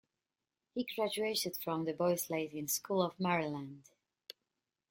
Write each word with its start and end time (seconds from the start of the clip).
He 0.73 0.83
graduated 0.95 1.57
from 1.57 1.85
the 1.85 1.93
Boys' 1.93 2.31
Latin 2.31 2.67
School 2.69 3.03
of 3.03 3.19
Maryland. 3.19 3.83